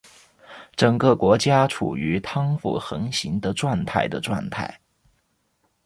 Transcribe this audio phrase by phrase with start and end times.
[0.75, 4.81] 整个国家处于贪腐横行的状态的状态。